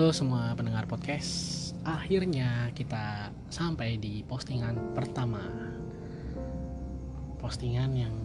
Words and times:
Halo 0.00 0.16
semua 0.16 0.56
pendengar 0.56 0.88
podcast. 0.88 1.76
Akhirnya 1.84 2.72
kita 2.72 3.28
sampai 3.52 4.00
di 4.00 4.24
postingan 4.24 4.96
pertama. 4.96 5.44
Postingan 7.36 7.92
yang 7.92 8.16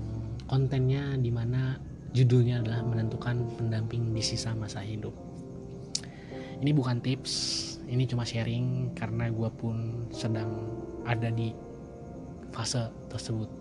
kontennya 0.48 1.20
di 1.20 1.36
mana 1.36 1.76
judulnya 2.16 2.64
adalah 2.64 2.80
menentukan 2.80 3.60
pendamping 3.60 4.16
di 4.16 4.24
sisa 4.24 4.56
masa 4.56 4.88
hidup. 4.88 5.12
Ini 6.64 6.72
bukan 6.72 7.04
tips, 7.04 7.34
ini 7.92 8.08
cuma 8.08 8.24
sharing 8.24 8.96
karena 8.96 9.28
gue 9.28 9.50
pun 9.60 10.08
sedang 10.16 10.48
ada 11.04 11.28
di 11.28 11.52
fase 12.56 12.88
tersebut. 13.12 13.52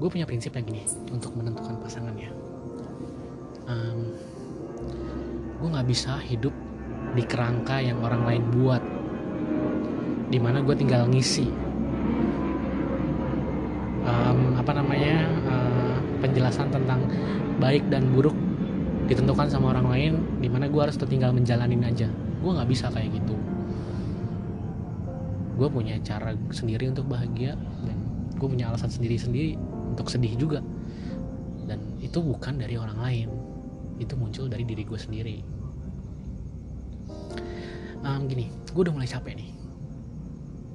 Gue 0.00 0.08
punya 0.08 0.24
prinsip 0.24 0.56
yang 0.56 0.64
gini 0.72 0.88
untuk 1.12 1.36
menentukan 1.36 1.84
pasangannya. 1.84 2.32
Um, 3.68 4.16
gue 5.60 5.68
nggak 5.70 5.88
bisa 5.88 6.18
hidup 6.22 6.52
di 7.14 7.22
kerangka 7.22 7.78
yang 7.78 8.02
orang 8.02 8.26
lain 8.26 8.42
buat 8.50 8.82
di 10.28 10.38
mana 10.42 10.64
gue 10.66 10.74
tinggal 10.74 11.06
ngisi. 11.06 11.46
Um, 14.04 14.58
apa 14.60 14.76
namanya 14.76 15.30
uh, 15.48 15.96
penjelasan 16.20 16.68
tentang 16.68 17.08
baik 17.62 17.88
dan 17.88 18.12
buruk 18.12 18.36
ditentukan 19.08 19.48
sama 19.48 19.72
orang 19.72 19.86
lain 19.88 20.12
di 20.42 20.48
mana 20.50 20.68
gue 20.68 20.80
harus 20.80 20.98
tinggal 20.98 21.30
menjalanin 21.30 21.86
aja. 21.86 22.10
Gue 22.42 22.50
nggak 22.50 22.68
bisa 22.68 22.90
kayak 22.90 23.14
gitu. 23.14 23.36
Gue 25.54 25.68
punya 25.70 25.96
cara 26.02 26.34
sendiri 26.50 26.90
untuk 26.90 27.06
bahagia 27.06 27.54
dan 27.86 27.96
gue 28.34 28.48
punya 28.50 28.74
alasan 28.74 28.90
sendiri-sendiri 28.90 29.54
untuk 29.94 30.10
sedih 30.10 30.34
juga. 30.34 30.60
Dan 31.64 31.80
itu 32.02 32.20
bukan 32.20 32.60
dari 32.60 32.76
orang 32.76 32.98
lain 33.00 33.28
itu 33.98 34.14
muncul 34.18 34.46
dari 34.50 34.64
diri 34.66 34.82
gue 34.82 34.98
sendiri. 34.98 35.36
Um, 38.04 38.28
gini 38.28 38.52
gue 38.52 38.82
udah 38.84 38.92
mulai 38.92 39.08
capek 39.08 39.40
nih 39.40 39.50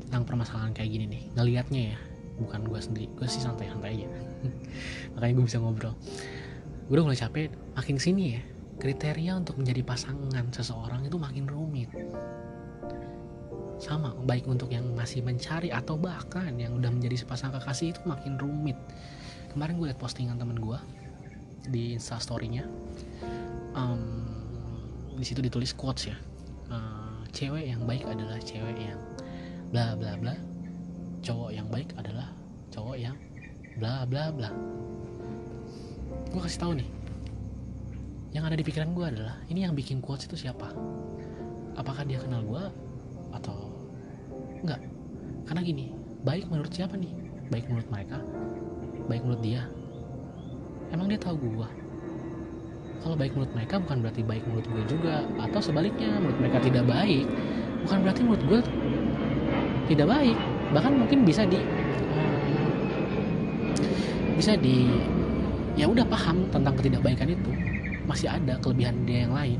tentang 0.07 0.25
permasalahan 0.25 0.73
kayak 0.73 0.89
gini 0.89 1.05
nih. 1.05 1.23
Ngelihatnya 1.37 1.81
ya 1.93 1.97
bukan 2.39 2.65
gue 2.65 2.79
sendiri 2.79 3.07
gue 3.13 3.27
sih 3.27 3.43
santai-santai 3.43 4.01
aja. 4.01 4.07
Makanya 5.13 5.33
gue 5.37 5.45
bisa 5.45 5.59
ngobrol. 5.61 5.93
Gue 6.89 6.97
udah 6.97 7.05
mulai 7.05 7.19
capek 7.19 7.53
makin 7.77 7.97
sini 8.01 8.23
ya 8.33 8.41
kriteria 8.79 9.35
untuk 9.35 9.59
menjadi 9.59 9.83
pasangan 9.83 10.45
seseorang 10.55 11.03
itu 11.05 11.19
makin 11.19 11.45
rumit. 11.45 11.91
Sama 13.79 14.15
baik 14.27 14.47
untuk 14.47 14.71
yang 14.71 14.87
masih 14.95 15.23
mencari 15.23 15.71
atau 15.71 15.95
bahkan 15.95 16.51
yang 16.55 16.75
udah 16.79 16.91
menjadi 16.91 17.19
sepasang 17.19 17.51
kekasih 17.55 17.95
itu 17.95 18.01
makin 18.07 18.39
rumit. 18.39 18.75
Kemarin 19.51 19.77
gue 19.77 19.87
liat 19.91 19.99
postingan 19.99 20.39
temen 20.39 20.57
gue 20.57 20.79
di 21.69 21.93
instastorynya 21.93 22.65
um, 23.75 24.01
di 25.19 25.25
situ 25.25 25.43
ditulis 25.43 25.75
quotes 25.75 26.09
ya. 26.09 26.17
Uh, 26.69 27.21
cewek 27.33 27.69
yang 27.69 27.81
baik 27.83 28.05
adalah 28.05 28.37
cewek 28.41 28.77
yang 28.77 28.99
bla 29.69 29.93
bla 29.97 30.15
bla. 30.17 30.33
Cowok 31.19 31.51
yang 31.51 31.67
baik 31.67 31.91
adalah 31.99 32.31
cowok 32.71 32.95
yang 32.95 33.15
bla 33.75 34.07
bla 34.07 34.31
bla. 34.31 34.49
Gue 36.31 36.41
kasih 36.41 36.61
tahu 36.61 36.73
nih. 36.79 36.89
Yang 38.29 38.43
ada 38.45 38.55
di 38.55 38.63
pikiran 38.63 38.89
gue 38.93 39.05
adalah 39.05 39.35
ini 39.49 39.65
yang 39.65 39.73
bikin 39.73 39.99
quotes 39.99 40.29
itu 40.29 40.47
siapa? 40.47 40.71
Apakah 41.75 42.05
dia 42.05 42.21
kenal 42.21 42.45
gue 42.45 42.63
atau 43.33 43.73
enggak? 44.61 44.79
Karena 45.49 45.61
gini 45.65 45.91
baik 46.23 46.47
menurut 46.47 46.71
siapa 46.71 46.95
nih? 46.95 47.11
Baik 47.49 47.65
menurut 47.67 47.89
mereka? 47.89 48.21
Baik 49.09 49.25
menurut 49.25 49.41
dia? 49.41 49.65
Emang 50.93 51.09
dia 51.09 51.17
tahu 51.17 51.37
gue 51.41 51.69
kalau 52.99 53.15
baik 53.15 53.31
menurut 53.35 53.53
mereka 53.55 53.79
bukan 53.79 53.97
berarti 54.03 54.21
baik 54.27 54.43
menurut 54.47 54.67
gue 54.67 54.83
juga. 54.91 55.23
Atau 55.39 55.59
sebaliknya 55.63 56.19
menurut 56.19 56.39
mereka 56.39 56.59
tidak 56.59 56.83
baik 56.85 57.25
bukan 57.87 57.97
berarti 58.03 58.21
menurut 58.27 58.43
gue 58.43 58.59
tidak 59.89 60.07
baik. 60.11 60.37
Bahkan 60.75 60.93
mungkin 60.93 61.19
bisa 61.23 61.47
di 61.47 61.59
bisa 64.35 64.55
di 64.59 64.87
ya 65.75 65.87
udah 65.87 66.03
paham 66.07 66.47
tentang 66.51 66.75
ketidakbaikan 66.75 67.31
itu. 67.31 67.51
Masih 68.03 68.27
ada 68.27 68.59
kelebihan 68.59 69.07
dia 69.07 69.27
yang 69.27 69.33
lain. 69.33 69.59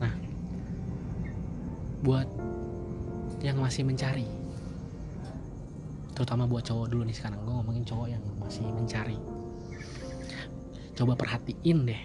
Nah 0.00 0.14
buat 2.00 2.28
yang 3.44 3.60
masih 3.60 3.84
mencari 3.84 4.39
terutama 6.20 6.44
buat 6.44 6.60
cowok 6.68 6.92
dulu 6.92 7.08
nih 7.08 7.16
sekarang. 7.16 7.40
Gue 7.48 7.54
ngomongin 7.56 7.80
cowok 7.88 8.12
yang 8.12 8.20
masih 8.36 8.68
mencari. 8.68 9.16
Coba 10.92 11.16
perhatiin 11.16 11.88
deh 11.88 12.02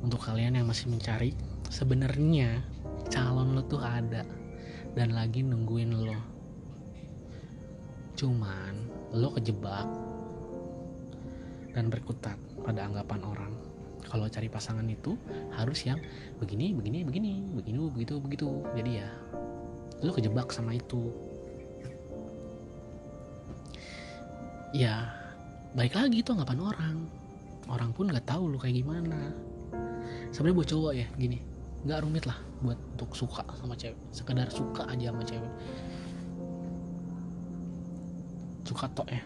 untuk 0.00 0.24
kalian 0.24 0.56
yang 0.56 0.64
masih 0.64 0.88
mencari 0.88 1.36
sebenarnya 1.68 2.64
calon 3.12 3.52
lo 3.52 3.60
tuh 3.68 3.84
ada 3.84 4.24
dan 4.96 5.12
lagi 5.12 5.44
nungguin 5.44 5.92
lo. 5.92 6.16
Cuman 8.16 8.88
lo 9.12 9.36
kejebak 9.36 9.84
dan 11.76 11.92
berkutat 11.92 12.40
pada 12.64 12.88
anggapan 12.88 13.20
orang. 13.20 13.52
Kalau 14.00 14.32
cari 14.32 14.48
pasangan 14.48 14.88
itu 14.88 15.12
harus 15.52 15.84
yang 15.84 16.00
begini 16.40 16.72
begini 16.72 17.04
begini 17.04 17.52
begini 17.52 17.84
begitu 17.92 18.16
begitu. 18.16 18.48
Jadi 18.72 18.96
ya 18.96 19.12
lo 20.00 20.08
kejebak 20.16 20.56
sama 20.56 20.72
itu 20.72 21.33
ya 24.74 25.06
baik 25.78 25.94
lagi 25.94 26.20
itu 26.20 26.34
anggapan 26.34 26.58
orang. 26.58 26.96
Orang 27.70 27.94
pun 27.94 28.10
nggak 28.10 28.26
tahu 28.26 28.50
lu 28.50 28.58
kayak 28.58 28.82
gimana. 28.82 29.30
Sebenarnya 30.34 30.56
buat 30.58 30.68
cowok 30.68 30.92
ya 30.98 31.06
gini. 31.14 31.38
Nggak 31.86 32.02
rumit 32.02 32.24
lah 32.26 32.36
buat 32.60 32.76
untuk 32.98 33.14
suka 33.14 33.46
sama 33.54 33.78
cewek. 33.78 33.96
Sekedar 34.10 34.50
suka 34.50 34.82
aja 34.90 35.14
sama 35.14 35.22
cewek. 35.22 35.52
Suka 38.66 38.84
tok 38.92 39.08
ya. 39.08 39.22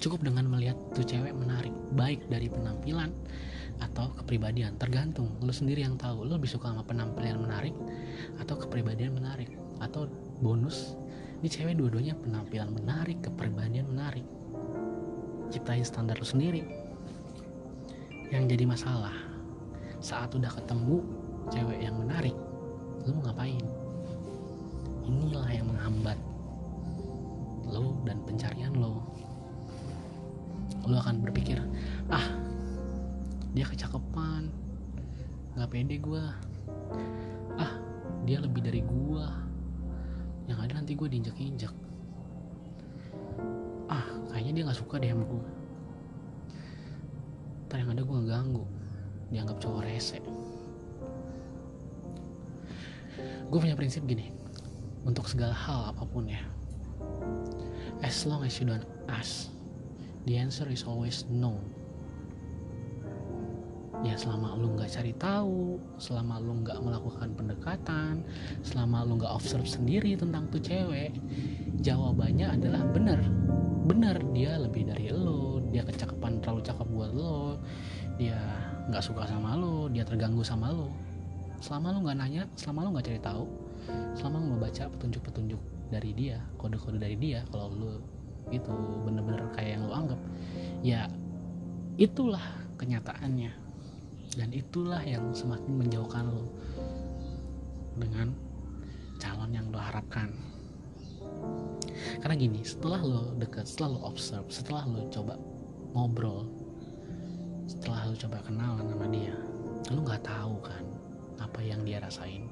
Cukup 0.00 0.24
dengan 0.24 0.48
melihat 0.48 0.76
tuh 0.96 1.04
cewek 1.04 1.36
menarik 1.36 1.72
baik 1.94 2.26
dari 2.32 2.48
penampilan 2.48 3.12
atau 3.84 4.10
kepribadian. 4.16 4.80
Tergantung 4.80 5.28
lu 5.44 5.52
sendiri 5.52 5.84
yang 5.84 6.00
tahu. 6.00 6.24
Lu 6.24 6.40
lebih 6.40 6.50
suka 6.50 6.72
sama 6.72 6.82
penampilan 6.82 7.36
menarik 7.38 7.76
atau 8.40 8.56
kepribadian 8.58 9.14
menarik? 9.14 9.52
Atau 9.78 10.08
bonus? 10.40 10.96
Ini 11.44 11.52
cewek 11.52 11.76
dua-duanya 11.76 12.16
penampilan 12.16 12.72
menarik 12.72 13.20
kepribadian 13.20 13.92
menarik 13.92 14.24
ciptain 15.54 15.86
standar 15.86 16.18
lu 16.18 16.26
sendiri. 16.26 16.66
Yang 18.34 18.58
jadi 18.58 18.64
masalah 18.66 19.14
saat 20.02 20.34
udah 20.34 20.50
ketemu 20.50 21.06
cewek 21.54 21.78
yang 21.78 21.94
menarik 21.94 22.34
lu 23.06 23.14
mau 23.14 23.30
ngapain? 23.30 23.62
Inilah 25.06 25.48
yang 25.54 25.70
menghambat 25.70 26.18
lo 27.70 27.96
dan 28.04 28.20
pencarian 28.26 28.74
lo 28.76 29.00
lo 30.84 31.00
akan 31.00 31.24
berpikir 31.24 31.56
ah 32.12 32.28
dia 33.56 33.64
kecakepan 33.64 34.52
nggak 35.56 35.70
pede 35.72 35.96
gue 35.96 36.24
ah 37.56 37.72
dia 38.28 38.36
lebih 38.42 38.60
dari 38.60 38.84
gue 38.84 39.26
yang 40.44 40.60
ada 40.60 40.76
nanti 40.76 40.92
gue 40.92 41.08
diinjak-injak 41.08 41.72
kayaknya 44.32 44.52
dia 44.52 44.62
nggak 44.66 44.80
suka 44.80 44.98
deh 44.98 45.10
sama 45.12 45.24
gue 45.26 45.64
ntar 47.74 47.82
yang 47.82 47.90
ada 47.90 48.06
gue 48.06 48.16
ngeganggu. 48.22 48.64
Dianggap 49.34 49.58
cowok 49.58 49.82
rese. 49.82 50.22
Gue 53.50 53.58
punya 53.58 53.74
prinsip 53.74 54.06
gini. 54.06 54.30
Untuk 55.02 55.26
segala 55.26 55.50
hal 55.50 55.90
apa 55.90 56.06
pun 56.06 56.30
ya. 56.30 56.38
As 57.98 58.22
long 58.30 58.46
as 58.46 58.62
you 58.62 58.70
don't 58.70 58.86
ask 59.10 59.50
the 60.30 60.38
answer 60.38 60.70
is 60.70 60.86
always 60.86 61.26
no 61.26 61.58
ya 64.04 64.14
selama 64.20 64.52
lu 64.60 64.76
nggak 64.76 64.92
cari 64.92 65.16
tahu 65.16 65.80
selama 65.96 66.36
lu 66.36 66.60
nggak 66.60 66.76
melakukan 66.84 67.32
pendekatan 67.32 68.20
selama 68.60 69.00
lu 69.08 69.16
nggak 69.16 69.32
observe 69.32 69.64
sendiri 69.64 70.12
tentang 70.12 70.44
tuh 70.52 70.60
cewek 70.60 71.16
jawabannya 71.80 72.52
adalah 72.52 72.84
benar. 72.92 73.20
Benar 73.84 74.16
dia 74.32 74.56
lebih 74.60 74.88
dari 74.88 75.08
lo 75.08 75.60
dia 75.72 75.84
kecakapan 75.84 76.40
terlalu 76.44 76.60
cakep 76.64 76.88
buat 76.88 77.12
lo 77.16 77.60
dia 78.20 78.38
nggak 78.92 79.02
suka 79.02 79.24
sama 79.24 79.56
lo 79.56 79.88
dia 79.88 80.04
terganggu 80.04 80.44
sama 80.44 80.68
lo. 80.68 80.92
Selama 81.64 81.96
lo 81.96 81.98
nggak 82.04 82.18
nanya 82.20 82.42
selama 82.60 82.84
lo 82.84 82.88
nggak 82.96 83.08
cari 83.08 83.20
tahu 83.24 83.44
selama 84.16 84.36
lo 84.40 84.56
baca 84.60 84.84
petunjuk-petunjuk 84.88 85.60
dari 85.92 86.10
dia 86.16 86.40
kode-kode 86.56 86.96
dari 86.96 87.16
dia 87.16 87.44
kalau 87.52 87.68
lo 87.72 87.92
itu 88.52 88.72
bener-bener 89.04 89.44
kayak 89.56 89.80
yang 89.80 89.82
lo 89.88 89.92
anggap 89.96 90.20
ya 90.84 91.08
itulah 91.96 92.42
kenyataannya 92.76 93.63
dan 94.34 94.50
itulah 94.50 95.00
yang 95.02 95.30
semakin 95.30 95.78
menjauhkan 95.78 96.26
lo 96.26 96.50
dengan 97.94 98.34
calon 99.22 99.50
yang 99.54 99.66
lo 99.70 99.78
harapkan. 99.78 100.34
Karena 102.20 102.34
gini 102.34 102.60
setelah 102.66 103.00
lo 103.00 103.22
deket 103.38 103.66
setelah 103.70 103.96
lo 103.96 104.00
observe 104.10 104.48
setelah 104.50 104.84
lo 104.86 105.06
coba 105.08 105.34
ngobrol 105.94 106.46
setelah 107.64 108.10
lu 108.10 108.16
coba 108.18 108.38
kenalan 108.44 108.84
sama 108.84 109.06
dia 109.08 109.36
lu 109.92 110.00
nggak 110.04 110.24
tahu 110.26 110.56
kan 110.60 110.84
apa 111.40 111.60
yang 111.64 111.80
dia 111.86 112.02
rasain 112.02 112.44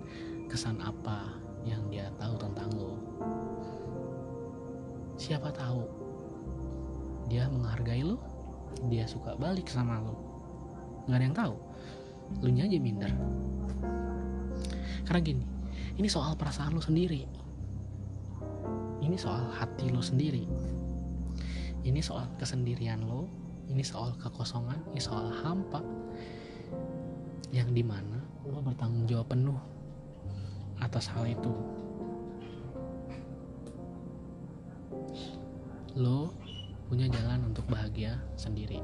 kesan 0.48 0.78
apa 0.80 1.36
yang 1.62 1.82
dia 1.90 2.10
tahu 2.18 2.34
tentang 2.38 2.70
lo. 2.74 2.98
Siapa 5.14 5.54
tahu 5.54 5.86
dia 7.30 7.46
menghargai 7.46 8.02
lo 8.02 8.18
dia 8.90 9.06
suka 9.06 9.36
balik 9.38 9.70
sama 9.70 10.00
lo 10.02 10.31
nggak 11.06 11.18
ada 11.18 11.26
yang 11.26 11.36
tahu. 11.36 11.56
Lu 12.40 12.48
aja 12.56 12.78
minder. 12.78 13.12
Karena 15.02 15.20
gini 15.20 15.44
ini 16.00 16.08
soal 16.08 16.38
perasaan 16.38 16.72
lo 16.72 16.82
sendiri. 16.82 17.26
Ini 19.02 19.16
soal 19.18 19.50
hati 19.58 19.90
lo 19.90 20.00
sendiri. 20.00 20.46
Ini 21.82 22.00
soal 22.00 22.30
kesendirian 22.38 23.02
lo 23.02 23.26
ini 23.68 23.82
soal 23.84 24.14
kekosongan. 24.16 24.94
Ini 24.94 25.00
soal 25.02 25.28
hampa. 25.42 25.82
Yang 27.52 27.68
di 27.76 27.84
mana 27.84 28.18
lo 28.48 28.64
bertanggung 28.64 29.04
jawab 29.04 29.34
penuh 29.34 29.58
atas 30.80 31.12
hal 31.12 31.28
itu. 31.28 31.52
Lo 35.98 36.32
punya 36.88 37.08
jalan 37.08 37.52
untuk 37.52 37.64
bahagia 37.68 38.16
sendiri 38.36 38.80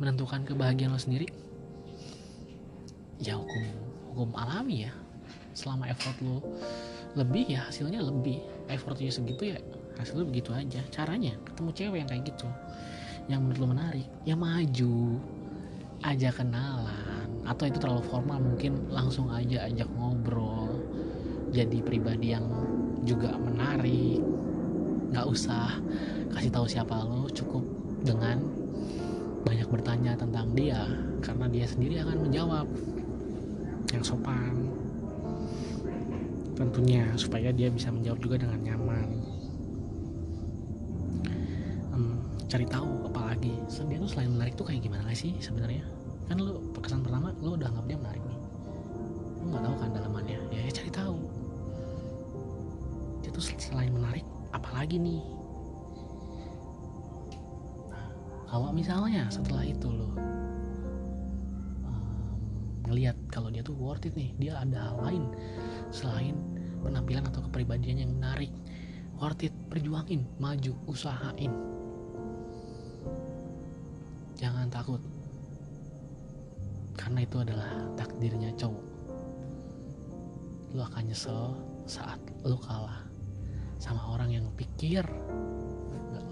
menentukan 0.00 0.48
kebahagiaan 0.48 0.96
lo 0.96 0.98
sendiri? 0.98 1.28
Ya 3.20 3.36
hukum 3.36 3.64
hukum 4.10 4.32
alami 4.32 4.88
ya. 4.88 4.92
Selama 5.52 5.92
effort 5.92 6.16
lo 6.24 6.40
lebih 7.14 7.52
ya 7.52 7.68
hasilnya 7.68 8.00
lebih. 8.00 8.40
Effortnya 8.72 9.12
segitu 9.12 9.52
ya 9.52 9.60
hasilnya 10.00 10.24
begitu 10.24 10.50
aja. 10.56 10.80
Caranya 10.88 11.36
ketemu 11.44 11.70
cewek 11.76 11.98
yang 12.00 12.08
kayak 12.08 12.24
gitu. 12.32 12.48
Yang 13.28 13.40
menurut 13.44 13.60
lo 13.60 13.66
menarik 13.76 14.08
ya 14.24 14.34
maju 14.34 15.20
aja 16.00 16.32
kenalan. 16.32 17.28
Atau 17.44 17.68
itu 17.68 17.76
terlalu 17.76 18.02
formal 18.08 18.40
mungkin 18.40 18.88
langsung 18.88 19.28
aja 19.28 19.68
ajak 19.68 19.86
ngobrol. 20.00 20.80
Jadi 21.52 21.84
pribadi 21.84 22.32
yang 22.32 22.48
juga 23.04 23.36
menarik. 23.36 24.24
Nggak 25.12 25.26
usah 25.28 25.76
kasih 26.32 26.48
tahu 26.48 26.64
siapa 26.64 26.94
lo 27.04 27.28
cukup 27.28 27.66
dengan 28.00 28.59
banyak 29.40 29.68
bertanya 29.72 30.12
tentang 30.16 30.52
dia 30.52 30.84
karena 31.24 31.46
dia 31.48 31.64
sendiri 31.64 32.00
akan 32.04 32.28
menjawab 32.28 32.66
yang 33.90 34.04
sopan 34.04 34.70
tentunya 36.60 37.08
supaya 37.16 37.48
dia 37.56 37.72
bisa 37.72 37.88
menjawab 37.88 38.20
juga 38.20 38.36
dengan 38.44 38.60
nyaman. 38.60 39.08
Um, 41.96 42.20
cari 42.52 42.68
tahu 42.68 43.08
apalagi 43.08 43.56
dia 43.88 43.96
tuh 43.96 44.10
selain 44.12 44.28
menarik 44.28 44.52
tuh 44.60 44.68
kayak 44.68 44.84
gimana 44.84 45.08
sih 45.16 45.32
sebenarnya? 45.40 45.80
Kan 46.28 46.44
lo 46.44 46.60
kesan 46.84 47.00
pertama 47.00 47.32
lo 47.40 47.56
udah 47.56 47.72
anggap 47.72 47.88
dia 47.88 47.96
menarik 47.96 48.22
nih. 48.28 48.38
Lo 49.40 49.44
nggak 49.56 49.62
tahu 49.64 49.74
kan 49.80 49.90
dalamannya? 49.96 50.38
Ya, 50.52 50.60
ya 50.68 50.72
cari 50.76 50.90
tahu. 50.92 51.16
Dia 53.24 53.30
selain 53.40 53.92
menarik 53.96 54.24
apalagi 54.52 55.00
nih 55.00 55.39
kalau 58.50 58.74
misalnya 58.74 59.30
setelah 59.30 59.62
itu 59.62 59.86
lo 59.86 60.10
um, 60.10 60.18
ngelihat 62.90 63.14
kalau 63.30 63.46
dia 63.54 63.62
tuh 63.62 63.78
worth 63.78 64.02
it 64.10 64.14
nih 64.18 64.34
dia 64.42 64.58
ada 64.58 64.90
hal 64.90 64.98
lain 65.06 65.24
selain 65.94 66.34
penampilan 66.82 67.22
atau 67.30 67.46
kepribadian 67.46 68.02
yang 68.02 68.10
menarik 68.18 68.50
worth 69.20 69.44
it 69.44 69.52
perjuangin 69.68 70.24
maju 70.40 70.72
usahain. 70.88 71.52
Jangan 74.40 74.72
takut. 74.72 74.98
Karena 76.96 77.20
itu 77.28 77.36
adalah 77.44 77.84
takdirnya 78.00 78.56
cowok. 78.56 78.86
Lu 80.72 80.80
akan 80.80 81.04
nyesel 81.04 81.52
saat 81.84 82.16
lu 82.48 82.56
kalah 82.56 83.04
sama 83.76 84.16
orang 84.16 84.40
yang 84.40 84.46
pikir 84.56 85.04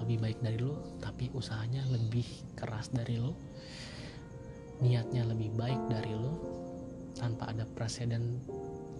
lebih 0.08 0.24
baik 0.24 0.40
dari 0.40 0.56
lo 0.64 0.96
tapi 1.04 1.28
usahanya 1.36 1.84
lebih 1.92 2.24
keras 2.56 2.88
dari 2.88 3.20
lo. 3.20 3.36
Niatnya 4.80 5.28
lebih 5.28 5.52
baik 5.52 5.76
dari 5.84 6.16
lo 6.16 6.32
tanpa 7.12 7.52
ada 7.52 7.68
presiden 7.76 8.40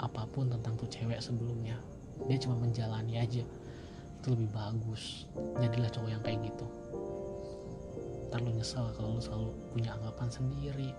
apa 0.05 0.29
pun 0.29 0.53
tentang 0.53 0.77
tuh 0.77 0.85
cewek 0.85 1.17
sebelumnya. 1.25 1.81
Dia 2.29 2.37
cuma 2.37 2.61
menjalani 2.61 3.25
aja. 3.25 3.41
Itu 4.21 4.37
lebih 4.37 4.53
bagus. 4.53 5.25
Jadilah 5.57 5.89
cowok 5.89 6.11
yang 6.13 6.21
kayak 6.21 6.45
gitu. 6.45 6.69
Ntar 8.29 8.45
lo 8.45 8.53
nyesel 8.53 8.93
kalau 8.93 9.17
lo 9.17 9.21
selalu 9.25 9.49
punya 9.73 9.97
anggapan 9.97 10.29
sendiri. 10.29 10.93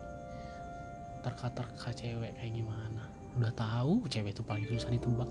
Terka-terka 1.22 1.94
cewek 1.94 2.34
kayak 2.34 2.58
gimana. 2.58 3.14
Udah 3.38 3.54
tahu 3.54 4.10
cewek 4.10 4.34
itu 4.34 4.42
paling 4.42 4.66
susah 4.66 4.90
ditebak. 4.90 5.30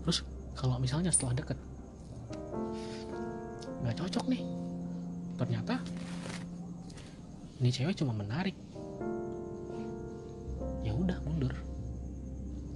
Terus 0.00 0.24
kalau 0.56 0.80
misalnya 0.80 1.12
setelah 1.12 1.44
deket 1.44 1.60
cocok 3.96 4.24
nih. 4.28 4.42
Ternyata 5.40 5.80
ini 7.58 7.70
cewek 7.72 7.96
cuma 7.96 8.12
menarik. 8.12 8.54
Ya 10.84 10.92
udah 10.92 11.18
mundur. 11.24 11.52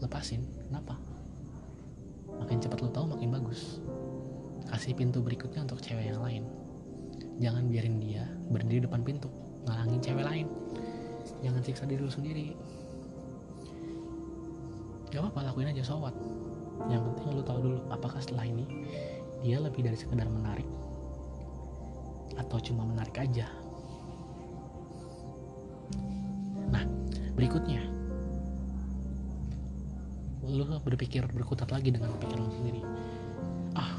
Lepasin. 0.01 0.43
Kenapa? 0.67 0.97
Makin 2.41 2.59
cepat 2.59 2.81
lo 2.81 2.89
tahu 2.89 3.07
makin 3.13 3.31
bagus. 3.31 3.79
Kasih 4.67 4.97
pintu 4.97 5.21
berikutnya 5.21 5.63
untuk 5.63 5.85
cewek 5.85 6.11
yang 6.11 6.21
lain. 6.25 6.45
Jangan 7.41 7.69
biarin 7.69 8.01
dia 8.01 8.25
berdiri 8.49 8.89
depan 8.89 9.05
pintu. 9.05 9.29
Ngalangin 9.69 10.01
cewek 10.01 10.25
lain. 10.25 10.47
Jangan 11.45 11.63
siksa 11.63 11.85
diri 11.85 12.01
lo 12.01 12.13
sendiri. 12.13 12.57
Gak 15.11 15.21
apa-apa 15.21 15.53
lakuin 15.53 15.75
aja 15.75 15.85
sowat 15.85 16.15
yang 16.89 17.05
penting 17.13 17.37
lo 17.37 17.43
tahu 17.45 17.59
dulu 17.61 17.79
apakah 17.93 18.17
setelah 18.23 18.49
ini 18.49 18.65
dia 19.45 19.61
lebih 19.61 19.85
dari 19.85 19.99
sekedar 19.99 20.25
menarik 20.31 20.65
atau 22.39 22.59
cuma 22.63 22.87
menarik 22.87 23.17
aja. 23.19 23.47
Nah 26.71 26.85
berikutnya. 27.35 27.83
Lu 30.51 30.67
berpikir 30.83 31.27
berkutat 31.31 31.71
lagi 31.71 31.95
dengan 31.95 32.11
pikiran 32.19 32.47
lu 32.47 32.55
sendiri. 32.59 32.83
Ah 33.79 33.99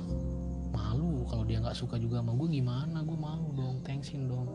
malu 0.75 1.23
kalau 1.31 1.47
dia 1.47 1.63
nggak 1.63 1.75
suka 1.75 1.95
juga 1.95 2.19
sama 2.19 2.35
gue 2.35 2.47
gimana? 2.51 3.03
Gue 3.07 3.15
malu 3.15 3.55
dong 3.55 3.79
thanksin 3.87 4.27
dong. 4.27 4.47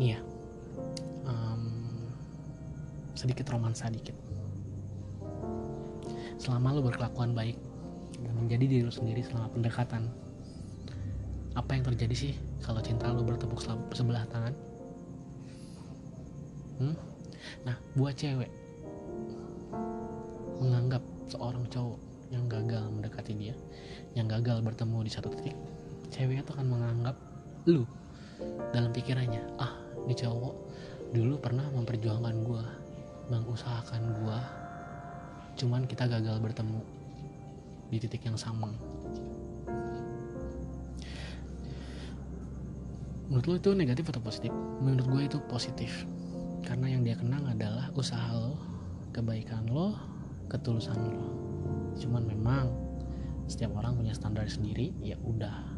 Nih 0.00 0.16
ya 0.16 0.20
um, 1.28 1.62
sedikit 3.12 3.48
romansa 3.52 3.92
dikit. 3.92 4.16
Selama 6.36 6.76
lu 6.76 6.84
berkelakuan 6.84 7.32
baik 7.32 7.56
dan 8.20 8.32
menjadi 8.36 8.64
diri 8.64 8.82
lu 8.84 8.92
sendiri 8.92 9.20
selama 9.24 9.52
pendekatan 9.52 10.08
apa 11.56 11.70
yang 11.72 11.84
terjadi 11.88 12.14
sih 12.14 12.34
kalau 12.66 12.82
cinta 12.82 13.14
lu 13.14 13.22
bertepuk 13.22 13.62
sebelah 13.94 14.26
tangan 14.26 14.54
hmm? 16.82 16.96
nah 17.62 17.78
buat 17.94 18.18
cewek 18.18 18.50
menganggap 20.58 21.02
seorang 21.30 21.62
cowok 21.70 21.98
yang 22.34 22.44
gagal 22.50 22.82
mendekati 22.90 23.32
dia 23.38 23.54
yang 24.18 24.26
gagal 24.26 24.58
bertemu 24.66 25.06
di 25.06 25.10
satu 25.14 25.30
titik 25.38 25.54
cewek 26.10 26.42
itu 26.42 26.50
akan 26.50 26.66
menganggap 26.66 27.14
lu 27.70 27.86
dalam 28.74 28.90
pikirannya 28.90 29.46
ah 29.62 29.78
ini 30.02 30.14
cowok 30.18 30.54
dulu 31.14 31.38
pernah 31.38 31.70
memperjuangkan 31.70 32.36
gua 32.42 32.66
mengusahakan 33.30 34.02
gua 34.22 34.42
cuman 35.54 35.86
kita 35.86 36.10
gagal 36.10 36.42
bertemu 36.42 36.82
di 37.94 37.96
titik 38.02 38.26
yang 38.26 38.34
sama 38.34 38.74
menurut 43.26 43.46
lo 43.46 43.54
itu 43.58 43.70
negatif 43.74 44.10
atau 44.10 44.22
positif? 44.22 44.52
Menurut 44.82 45.06
gue 45.10 45.22
itu 45.26 45.38
positif. 45.50 46.06
Karena 46.62 46.94
yang 46.94 47.02
dia 47.06 47.14
kenang 47.18 47.46
adalah 47.46 47.90
usaha 47.94 48.26
lo 48.34 48.58
kebaikan 49.14 49.70
lo 49.70 49.94
ketulusan 50.50 50.98
lo. 50.98 51.28
Cuman 51.98 52.26
memang 52.26 52.70
setiap 53.46 53.74
orang 53.78 53.98
punya 53.98 54.14
standar 54.14 54.46
sendiri 54.46 54.94
ya 55.02 55.18
udah. 55.22 55.74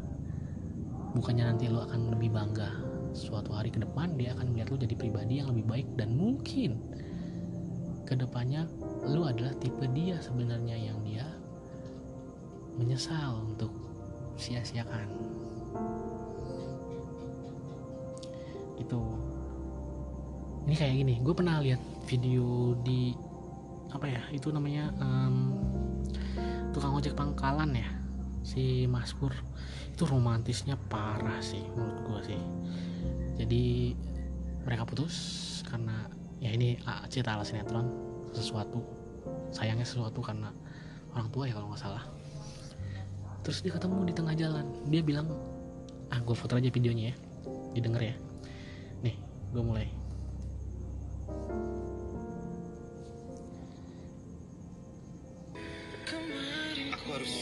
Bukannya 1.13 1.53
nanti 1.53 1.69
lo 1.69 1.85
akan 1.85 2.13
lebih 2.13 2.33
bangga 2.33 2.69
suatu 3.13 3.53
hari 3.53 3.73
ke 3.73 3.81
depan 3.81 4.13
dia 4.17 4.37
akan 4.37 4.53
melihat 4.53 4.69
lo 4.69 4.77
jadi 4.77 4.95
pribadi 4.97 5.41
yang 5.41 5.49
lebih 5.49 5.65
baik 5.65 5.87
dan 5.97 6.13
mungkin 6.13 6.77
ke 8.05 8.13
depannya 8.13 8.69
lo 9.05 9.25
adalah 9.25 9.53
tipe 9.57 9.85
dia 9.97 10.17
sebenarnya 10.21 10.77
yang 10.77 10.97
dia 11.01 11.25
menyesal 12.77 13.49
untuk 13.49 13.73
sia-siakan 14.37 15.09
itu 18.79 18.99
ini 20.65 20.75
kayak 20.75 20.95
gini 20.95 21.15
gue 21.21 21.33
pernah 21.35 21.59
lihat 21.59 21.81
video 22.07 22.73
di 22.81 23.13
apa 23.89 24.05
ya 24.05 24.21
itu 24.29 24.53
namanya 24.53 24.93
um, 25.01 25.57
tukang 26.71 26.93
ojek 26.93 27.17
pangkalan 27.17 27.73
ya 27.73 27.89
si 28.45 28.85
Mas 28.89 29.13
Pur. 29.13 29.33
Itu 29.93 30.07
romantisnya 30.07 30.79
parah 30.87 31.43
sih 31.43 31.61
menurut 31.75 31.99
gue 32.07 32.19
sih. 32.33 32.41
Jadi 33.39 33.63
mereka 34.63 34.87
putus 34.87 35.15
karena 35.67 36.07
ya 36.39 36.55
ini 36.55 36.79
cerita 37.11 37.35
ala 37.35 37.43
sinetron 37.43 37.91
sesuatu 38.31 38.79
sayangnya 39.51 39.83
sesuatu 39.83 40.21
karena 40.21 40.53
orang 41.17 41.27
tua 41.33 41.49
ya 41.49 41.53
kalau 41.57 41.73
nggak 41.73 41.81
salah. 41.81 42.03
Terus 43.43 43.65
dia 43.65 43.73
ketemu 43.73 44.05
di 44.07 44.13
tengah 44.13 44.35
jalan 44.37 44.65
dia 44.87 45.01
bilang 45.01 45.27
ah 46.09 46.19
gue 46.21 46.35
foto 46.37 46.57
aja 46.57 46.69
videonya 46.73 47.13
ya 47.13 47.15
didengar 47.77 48.01
ya 48.01 48.15
gue 49.49 49.63
mulai. 49.65 49.87
Aku 56.93 57.07
harus 57.17 57.33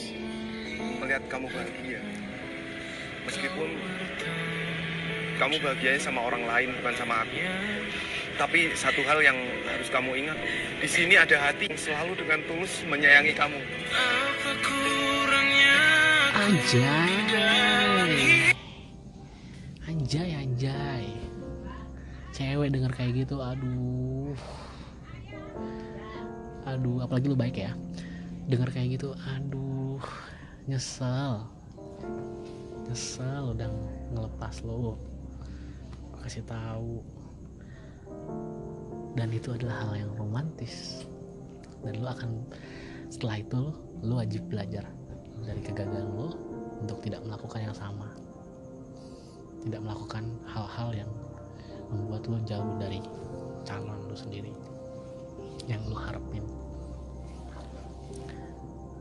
melihat 1.04 1.24
kamu 1.28 1.48
bahagia. 1.52 2.02
Meskipun 3.28 3.70
kamu 5.36 5.56
bahagianya 5.60 6.02
sama 6.02 6.24
orang 6.24 6.48
lain 6.48 6.70
bukan 6.80 6.96
sama 6.96 7.28
aku. 7.28 7.38
Tapi 8.38 8.60
satu 8.78 9.02
hal 9.04 9.20
yang 9.20 9.38
harus 9.68 9.90
kamu 9.92 10.12
ingat 10.24 10.38
di 10.80 10.88
sini 10.88 11.18
ada 11.18 11.36
hati 11.42 11.68
yang 11.68 11.80
selalu 11.80 12.14
dengan 12.24 12.40
tulus 12.48 12.74
menyayangi 12.88 13.34
kamu. 13.36 13.60
Anjay. 16.38 17.18
anjay 20.08 20.32
anjay 20.40 21.27
cewek 22.38 22.70
denger 22.70 22.94
kayak 22.94 23.26
gitu 23.26 23.42
aduh. 23.42 24.38
Aduh 26.70 27.02
apalagi 27.02 27.34
lu 27.34 27.38
baik 27.38 27.58
ya. 27.58 27.74
Denger 28.46 28.70
kayak 28.70 29.02
gitu 29.02 29.18
aduh 29.18 29.98
nyesel. 30.70 31.42
Nyesel 32.86 33.58
udah 33.58 33.70
ngelepas 34.14 34.62
lo 34.62 35.02
kasih 36.22 36.46
tahu. 36.46 37.02
Dan 39.18 39.34
itu 39.34 39.58
adalah 39.58 39.90
hal 39.90 40.06
yang 40.06 40.12
romantis. 40.14 41.02
Dan 41.82 42.06
lo 42.06 42.14
akan 42.14 42.46
setelah 43.10 43.42
itu 43.42 43.74
lo 44.06 44.22
wajib 44.22 44.46
belajar 44.46 44.86
dari 45.42 45.62
kegagalan 45.66 46.06
lo 46.14 46.38
untuk 46.86 47.02
tidak 47.02 47.26
melakukan 47.26 47.66
yang 47.66 47.74
sama. 47.74 48.14
Tidak 49.66 49.82
melakukan 49.82 50.38
hal-hal 50.46 50.94
yang 50.94 51.12
membuat 51.92 52.28
lo 52.28 52.38
jauh 52.44 52.76
dari 52.80 53.00
calon 53.64 54.00
lo 54.08 54.16
sendiri. 54.16 54.52
Yang 55.68 55.82
lo 55.92 55.98
harapin. 55.98 56.46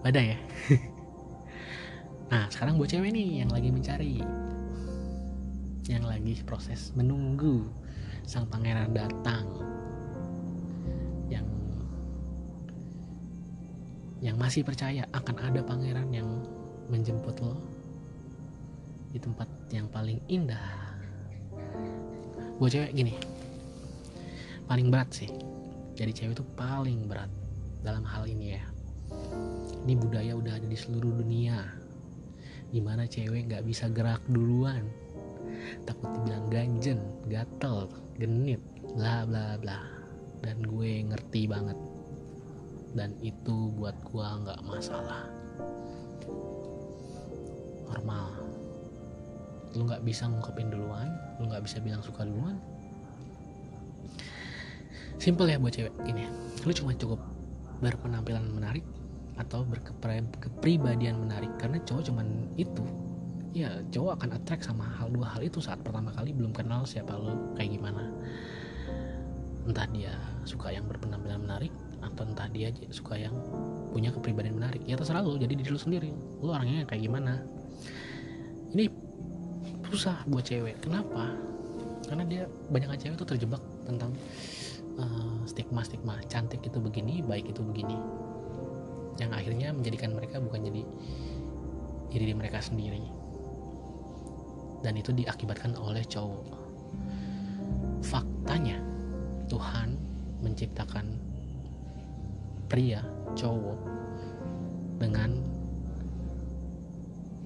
Badai 0.02 0.34
ya? 0.34 0.38
Nah 2.26 2.50
sekarang 2.50 2.74
buat 2.74 2.90
cewek 2.90 3.14
nih 3.14 3.46
yang 3.46 3.50
lagi 3.54 3.70
mencari. 3.70 4.18
Yang 5.86 6.04
lagi 6.10 6.34
proses 6.42 6.90
menunggu 6.98 7.70
sang 8.26 8.50
pangeran 8.50 8.90
datang. 8.90 9.46
Yang 11.30 11.46
yang 14.18 14.34
masih 14.34 14.66
percaya 14.66 15.06
akan 15.14 15.38
ada 15.38 15.62
pangeran 15.62 16.10
yang 16.10 16.26
menjemput 16.90 17.38
lo 17.38 17.62
di 19.14 19.22
tempat 19.22 19.46
yang 19.70 19.86
paling 19.86 20.18
indah 20.26 20.85
buat 22.56 22.72
cewek 22.72 22.92
gini. 22.96 23.14
Paling 24.64 24.88
berat 24.88 25.12
sih. 25.12 25.28
Jadi 25.96 26.12
cewek 26.12 26.34
itu 26.40 26.44
paling 26.56 27.08
berat 27.08 27.28
dalam 27.84 28.04
hal 28.04 28.24
ini 28.28 28.56
ya. 28.56 28.64
Ini 29.86 29.94
budaya 29.96 30.32
udah 30.34 30.58
ada 30.58 30.66
di 30.66 30.76
seluruh 30.76 31.22
dunia. 31.22 31.62
Di 32.72 32.80
mana 32.82 33.06
cewek 33.06 33.48
nggak 33.48 33.64
bisa 33.64 33.88
gerak 33.92 34.20
duluan. 34.28 34.88
Takut 35.88 36.10
dibilang 36.20 36.46
ganjen 36.50 37.00
gatel 37.30 37.88
genit 38.18 38.60
bla 38.96 39.24
bla 39.28 39.56
bla. 39.60 39.80
Dan 40.40 40.60
gue 40.64 41.06
ngerti 41.06 41.48
banget. 41.48 41.78
Dan 42.96 43.12
itu 43.20 43.72
buat 43.76 43.96
gue 44.04 44.26
nggak 44.26 44.60
masalah. 44.64 45.28
Normal 47.86 48.35
lu 49.76 49.84
nggak 49.84 50.02
bisa 50.02 50.24
ngungkapin 50.26 50.72
duluan 50.72 51.12
lu 51.38 51.52
nggak 51.52 51.62
bisa 51.62 51.78
bilang 51.84 52.00
suka 52.00 52.24
duluan. 52.24 52.56
Simple 55.20 55.48
ya 55.48 55.60
buat 55.60 55.72
cewek 55.76 55.92
gini 56.04 56.24
lu 56.64 56.72
cuma 56.72 56.96
cukup 56.96 57.20
berpenampilan 57.84 58.42
menarik 58.50 58.82
atau 59.36 59.68
berkepribadian 59.68 61.20
menarik 61.20 61.52
karena 61.60 61.76
cowok 61.84 62.08
cuman 62.08 62.26
itu. 62.56 62.84
Ya 63.56 63.80
cowok 63.92 64.20
akan 64.20 64.36
attract 64.36 64.68
sama 64.68 64.84
hal 65.00 65.12
dua 65.12 65.32
hal 65.32 65.44
itu 65.44 65.60
saat 65.60 65.80
pertama 65.80 66.12
kali 66.12 66.32
belum 66.32 66.52
kenal 66.56 66.84
siapa 66.88 67.16
lo 67.16 67.56
kayak 67.56 67.76
gimana. 67.76 68.08
Entah 69.68 69.88
dia 69.92 70.12
suka 70.44 70.72
yang 70.72 70.84
berpenampilan 70.88 71.44
menarik 71.44 71.72
atau 72.04 72.22
entah 72.28 72.48
dia 72.52 72.68
suka 72.92 73.16
yang 73.16 73.32
punya 73.92 74.12
kepribadian 74.12 74.60
menarik. 74.60 74.84
Ya 74.84 74.96
terserah 74.96 75.24
lo 75.24 75.36
jadi 75.40 75.56
diri 75.56 75.72
lo 75.72 75.80
sendiri. 75.80 76.12
Lo 76.44 76.52
orangnya 76.52 76.84
kayak 76.84 77.02
gimana. 77.08 77.40
Ini 78.76 79.05
susah 79.90 80.16
buat 80.26 80.44
cewek. 80.46 80.82
Kenapa? 80.82 81.32
Karena 82.06 82.24
dia 82.26 82.42
banyak 82.70 82.96
cewek 82.98 83.16
tuh 83.18 83.28
terjebak 83.34 83.62
tentang 83.86 84.14
uh, 84.98 85.42
stigma 85.46 85.82
stigma 85.82 86.18
cantik 86.30 86.62
itu 86.62 86.78
begini 86.78 87.22
baik 87.22 87.50
itu 87.50 87.60
begini. 87.62 87.98
Yang 89.16 89.30
akhirnya 89.32 89.68
menjadikan 89.72 90.12
mereka 90.12 90.36
bukan 90.38 90.60
jadi 90.66 90.82
diri 92.12 92.32
mereka 92.36 92.62
sendiri. 92.62 93.02
Dan 94.84 94.94
itu 95.00 95.10
diakibatkan 95.10 95.74
oleh 95.74 96.04
cowok. 96.06 96.46
Faktanya 98.06 98.78
Tuhan 99.50 99.98
menciptakan 100.44 101.06
pria 102.70 103.02
cowok 103.34 103.78
dengan 105.00 105.42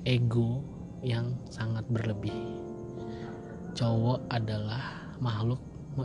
ego 0.04 0.64
yang 1.00 1.36
sangat 1.48 1.84
berlebih. 1.88 2.34
Cowok 3.72 4.26
adalah 4.28 5.14
makhluk 5.22 5.60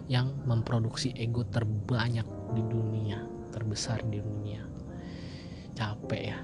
yang 0.10 0.34
memproduksi 0.44 1.14
ego 1.16 1.46
terbanyak 1.48 2.26
di 2.54 2.64
dunia 2.66 3.20
terbesar 3.56 4.04
di 4.12 4.20
dunia. 4.20 4.60
Capek 5.76 6.22
ya. 6.36 6.40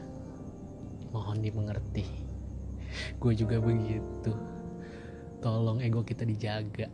Mohon 1.12 1.44
dimengerti. 1.44 2.08
Gue 3.20 3.36
juga 3.36 3.60
begitu. 3.60 4.32
Tolong 5.44 5.84
ego 5.84 6.08
kita 6.08 6.24
dijaga. 6.24 6.88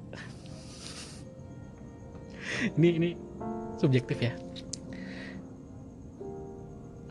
Ini 2.73 2.89
ini 2.97 3.09
subjektif 3.77 4.17
ya. 4.17 4.33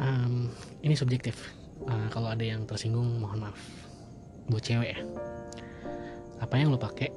Um, 0.03 0.51
ini 0.83 0.99
subjektif. 0.99 1.55
Uh, 1.87 2.11
kalau 2.11 2.35
ada 2.35 2.43
yang 2.43 2.67
tersinggung 2.67 3.23
mohon 3.23 3.47
maaf 3.47 3.86
buat 4.51 4.63
cewek 4.63 4.95
ya. 4.95 5.01
Apa 6.43 6.61
yang 6.61 6.71
lo 6.75 6.79
pakai 6.79 7.11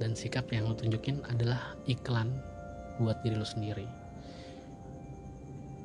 dan 0.00 0.16
sikap 0.18 0.50
yang 0.50 0.66
lo 0.66 0.74
tunjukin 0.74 1.22
adalah 1.30 1.78
iklan 1.86 2.32
buat 2.98 3.20
diri 3.22 3.36
lo 3.38 3.46
sendiri. 3.46 3.86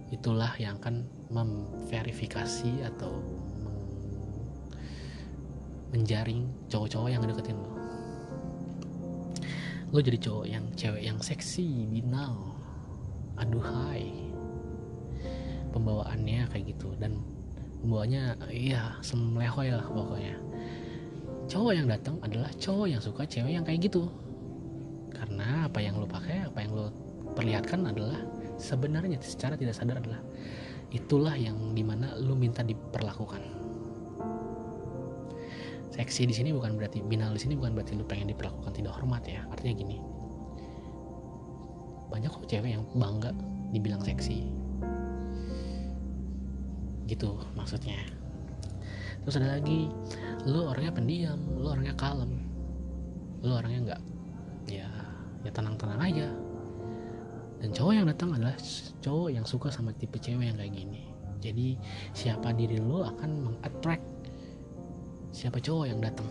Itulah 0.10 0.56
yang 0.58 0.80
akan 0.80 1.04
memverifikasi 1.30 2.88
atau 2.88 3.20
menjaring 5.92 6.48
cowok-cowok 6.68 7.10
yang 7.12 7.24
deketin 7.24 7.56
lo 7.56 7.78
lo 9.96 10.04
jadi 10.04 10.20
cowok 10.20 10.46
yang 10.52 10.68
cewek 10.76 11.00
yang 11.00 11.16
seksi 11.24 11.88
binal 11.88 12.60
aduhai 13.40 14.12
pembawaannya 15.72 16.50
kayak 16.52 16.76
gitu. 16.76 16.92
Dan 17.00 17.24
pembawanya 17.82 18.36
iya 18.50 18.98
semlehoy 19.06 19.70
lah 19.72 19.86
pokoknya. 19.86 20.36
Cowok 21.48 21.74
yang 21.74 21.88
datang 21.88 22.20
adalah 22.20 22.52
cowok 22.60 22.88
yang 22.92 23.02
suka 23.02 23.24
cewek 23.24 23.56
yang 23.56 23.64
kayak 23.64 23.88
gitu. 23.88 24.12
Karena 25.14 25.70
apa 25.70 25.80
yang 25.80 25.96
lo 25.98 26.06
pakai 26.10 26.44
apa 26.44 26.60
yang 26.60 26.76
lo 26.76 26.92
perlihatkan 27.38 27.88
adalah 27.88 28.20
sebenarnya 28.60 29.22
secara 29.24 29.56
tidak 29.56 29.78
sadar 29.78 30.02
adalah 30.02 30.20
itulah 30.92 31.36
yang 31.38 31.56
di 31.72 31.84
mana 31.86 32.18
lu 32.20 32.36
minta 32.36 32.66
diperlakukan. 32.66 33.40
Seksi 35.94 36.30
di 36.30 36.36
sini 36.36 36.50
bukan 36.54 36.78
berarti 36.78 37.02
binal 37.02 37.34
di 37.34 37.42
sini 37.42 37.58
bukan 37.58 37.74
berarti 37.74 37.98
lu 37.98 38.06
pengen 38.06 38.30
diperlakukan 38.30 38.76
tidak 38.76 38.94
hormat 39.00 39.24
ya. 39.26 39.48
Artinya 39.50 39.74
gini. 39.74 39.98
Banyak 42.12 42.30
kok 42.32 42.46
cewek 42.48 42.76
yang 42.76 42.84
bangga 42.96 43.32
dibilang 43.72 44.00
seksi 44.00 44.57
gitu 47.08 47.40
maksudnya. 47.56 47.98
Terus 49.24 49.40
ada 49.40 49.60
lagi 49.60 49.92
lu 50.48 50.68
orangnya 50.68 50.94
pendiam 50.94 51.40
lu 51.60 51.68
orangnya 51.68 51.96
kalem 52.00 52.48
lu 53.44 53.52
orangnya 53.52 53.80
nggak 53.92 54.02
ya 54.72 54.90
ya 55.44 55.52
tenang-tenang 55.52 56.02
aja. 56.04 56.28
Dan 57.58 57.74
cowok 57.74 57.94
yang 57.96 58.06
datang 58.06 58.30
adalah 58.38 58.54
cowok 59.02 59.30
yang 59.34 59.46
suka 59.48 59.74
sama 59.74 59.90
tipe 59.98 60.22
cewek 60.22 60.54
yang 60.54 60.58
kayak 60.60 60.74
gini. 60.78 61.10
Jadi 61.42 61.68
siapa 62.14 62.54
diri 62.54 62.78
lo 62.78 63.02
akan 63.08 63.30
mengattract 63.50 64.06
siapa 65.34 65.58
cowok 65.58 65.86
yang 65.90 66.00
datang. 66.04 66.28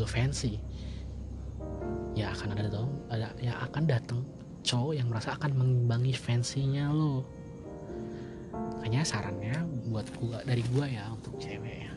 Lo 0.00 0.08
fancy 0.08 0.58
ya 2.14 2.30
akan 2.30 2.54
ada 2.54 2.70
dong 2.70 2.90
ada 3.10 3.34
ya 3.42 3.58
akan 3.68 3.84
datang 3.90 4.22
cowok 4.62 4.94
yang 4.96 5.10
merasa 5.10 5.34
akan 5.34 5.50
mengimbangi 5.58 6.14
fansinya 6.14 6.94
lo 6.94 7.26
makanya 8.84 9.00
sarannya 9.00 9.56
buat 9.88 10.04
gua 10.20 10.44
dari 10.44 10.60
gua 10.68 10.84
ya 10.84 11.08
untuk 11.08 11.40
cewek 11.40 11.88
ya. 11.88 11.92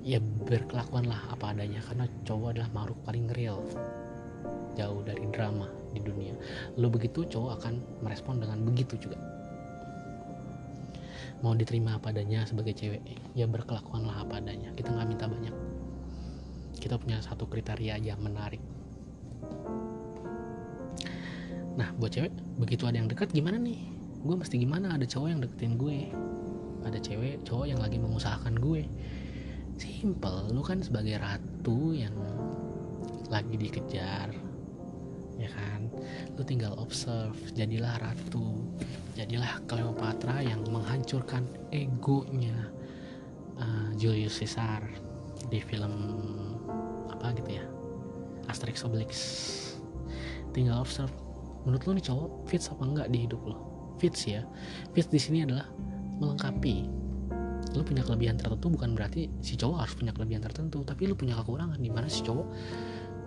Ya 0.00 0.16
berkelakuanlah 0.48 1.36
apa 1.36 1.52
adanya 1.52 1.84
karena 1.84 2.08
cowok 2.24 2.56
adalah 2.56 2.72
makhluk 2.72 2.96
paling 3.04 3.28
real. 3.36 3.60
Jauh 4.80 5.04
dari 5.04 5.20
drama 5.28 5.68
di 5.92 6.00
dunia. 6.00 6.32
Lo 6.80 6.88
begitu 6.88 7.28
cowok 7.28 7.52
akan 7.60 7.84
merespon 8.00 8.40
dengan 8.40 8.64
begitu 8.64 8.96
juga. 8.96 9.20
Mau 11.44 11.52
diterima 11.52 12.00
apa 12.00 12.16
adanya 12.16 12.48
sebagai 12.48 12.72
cewek 12.72 13.04
ya 13.36 13.44
berkelakuanlah 13.44 14.24
apa 14.24 14.40
adanya. 14.40 14.72
Kita 14.72 14.88
nggak 14.88 15.04
minta 15.04 15.28
banyak. 15.28 15.52
Kita 16.80 16.96
punya 16.96 17.20
satu 17.20 17.44
kriteria 17.44 18.00
aja 18.00 18.16
menarik. 18.16 18.64
Nah 21.76 21.92
buat 22.00 22.08
cewek 22.08 22.32
begitu 22.56 22.88
ada 22.88 23.04
yang 23.04 23.12
dekat 23.12 23.36
gimana 23.36 23.60
nih 23.60 23.99
gue 24.20 24.36
mesti 24.36 24.60
gimana? 24.60 24.96
Ada 24.96 25.06
cowok 25.08 25.28
yang 25.32 25.40
deketin 25.40 25.74
gue. 25.80 25.98
Ada 26.84 26.98
cewek 27.00 27.44
cowok 27.48 27.66
yang 27.72 27.80
lagi 27.80 27.96
mengusahakan 27.96 28.60
gue. 28.60 28.84
Simple. 29.80 30.52
Lu 30.52 30.60
kan 30.60 30.84
sebagai 30.84 31.16
ratu 31.16 31.96
yang 31.96 32.12
lagi 33.32 33.56
dikejar 33.56 34.28
ya 35.40 35.48
kan? 35.56 35.88
Lu 36.36 36.44
tinggal 36.44 36.76
observe. 36.76 37.36
Jadilah 37.56 37.96
ratu. 37.96 38.60
Jadilah 39.16 39.60
Cleopatra 39.64 40.44
yang 40.44 40.60
menghancurkan 40.68 41.48
egonya 41.72 42.68
uh, 43.56 43.88
Julius 43.96 44.36
Caesar 44.40 44.84
di 45.48 45.64
film 45.64 45.92
apa 47.08 47.32
gitu 47.36 47.56
ya? 47.56 47.64
Asterix 48.52 48.84
Obelix. 48.84 49.12
Tinggal 50.52 50.84
observe. 50.84 51.12
Menurut 51.64 51.84
lu 51.88 51.92
nih 51.96 52.04
cowok 52.04 52.28
fits 52.48 52.68
apa 52.68 52.84
enggak 52.84 53.08
di 53.12 53.24
hidup 53.24 53.40
lo 53.44 53.69
fits 54.00 54.24
ya. 54.24 54.42
Fits 54.96 55.12
di 55.12 55.20
sini 55.20 55.44
adalah 55.44 55.68
melengkapi. 56.18 56.88
Lu 57.76 57.84
punya 57.84 58.02
kelebihan 58.02 58.40
tertentu 58.40 58.72
bukan 58.72 58.96
berarti 58.96 59.28
si 59.44 59.54
cowok 59.54 59.76
harus 59.84 59.94
punya 59.94 60.16
kelebihan 60.16 60.42
tertentu 60.42 60.80
tapi 60.82 61.06
lu 61.06 61.14
punya 61.14 61.36
kekurangan. 61.36 61.76
Di 61.76 61.90
mana 61.92 62.08
si 62.08 62.24
cowok 62.24 62.48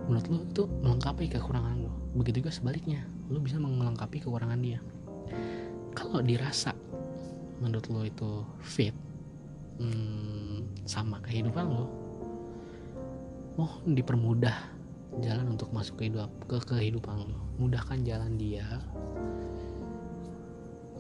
menurut 0.09 0.25
lu 0.27 0.39
itu 0.43 0.63
melengkapi 0.81 1.29
kekurangan 1.29 1.75
lu. 1.77 1.93
Begitu 2.17 2.43
juga 2.43 2.51
sebaliknya 2.51 3.05
lu 3.29 3.37
bisa 3.39 3.61
melengkapi 3.61 4.19
kekurangan 4.19 4.59
dia. 4.59 4.81
Kalau 5.93 6.25
dirasa 6.25 6.73
menurut 7.61 7.85
lu 7.87 8.01
itu 8.03 8.43
fit 8.59 8.91
hmm, 9.79 10.83
sama 10.83 11.23
kehidupan 11.23 11.63
lo 11.63 11.87
mohon 13.55 13.93
dipermudah 13.93 14.57
jalan 15.21 15.53
untuk 15.53 15.69
masuk 15.71 16.01
ke 16.01 16.09
hidup 16.09 16.29
ke 16.49 16.57
kehidupan 16.59 17.29
lo 17.29 17.39
mudahkan 17.61 18.01
jalan 18.01 18.35
dia 18.35 18.65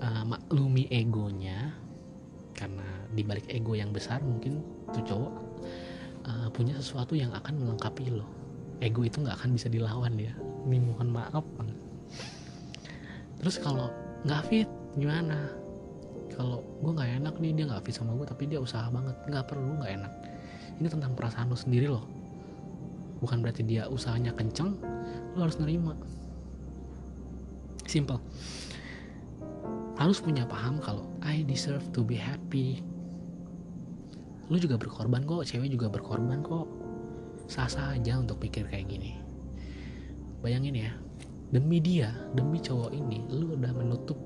uh, 0.03 0.23
maklumi 0.27 0.91
egonya 0.91 1.71
karena 2.53 2.85
dibalik 3.15 3.47
ego 3.49 3.73
yang 3.73 3.89
besar 3.89 4.21
mungkin 4.21 4.61
tuh 4.93 5.03
cowok 5.03 5.33
uh, 6.27 6.47
punya 6.53 6.77
sesuatu 6.77 7.17
yang 7.17 7.31
akan 7.33 7.57
melengkapi 7.57 8.11
lo. 8.13 8.27
Ego 8.83 9.07
itu 9.07 9.23
nggak 9.23 9.39
akan 9.39 9.55
bisa 9.55 9.71
dilawan 9.71 10.13
ya 10.19 10.33
ini 10.67 10.77
mohon 10.83 11.09
maaf 11.11 11.45
banget. 11.55 11.77
Terus 13.39 13.55
kalau 13.59 13.87
nggak 14.27 14.41
fit 14.51 14.69
gimana? 14.99 15.49
Kalau 16.33 16.65
gue 16.81 16.91
nggak 16.91 17.11
enak 17.21 17.35
nih 17.37 17.51
dia 17.53 17.65
nggak 17.69 17.83
fit 17.85 17.95
sama 17.95 18.17
gue 18.17 18.27
tapi 18.27 18.43
dia 18.49 18.59
usaha 18.59 18.87
banget. 18.91 19.15
Nggak 19.29 19.45
perlu 19.47 19.79
nggak 19.79 19.91
enak. 20.03 20.13
Ini 20.81 20.87
tentang 20.89 21.13
perasaan 21.15 21.47
lo 21.51 21.57
sendiri 21.57 21.87
loh. 21.87 22.03
Bukan 23.23 23.39
berarti 23.39 23.63
dia 23.63 23.87
usahanya 23.87 24.35
kenceng 24.35 24.75
lo 25.37 25.47
harus 25.47 25.59
nerima. 25.59 25.95
Simple 27.87 28.19
harus 30.03 30.19
punya 30.19 30.43
paham 30.43 30.83
kalau 30.83 31.07
I 31.23 31.47
deserve 31.47 31.87
to 31.95 32.03
be 32.03 32.19
happy. 32.19 32.83
Lu 34.51 34.59
juga 34.59 34.75
berkorban 34.75 35.23
kok 35.23 35.47
cewek 35.47 35.71
juga 35.71 35.87
berkorban 35.87 36.43
kok. 36.43 36.67
Sah-sah 37.47 37.95
aja 37.95 38.19
untuk 38.19 38.43
pikir 38.43 38.67
kayak 38.67 38.91
gini. 38.91 39.15
Bayangin 40.43 40.75
ya 40.75 40.91
demi 41.55 41.79
dia 41.79 42.11
demi 42.35 42.59
cowok 42.59 42.91
ini 42.91 43.23
lu 43.31 43.55
udah 43.55 43.71
menutup 43.71 44.19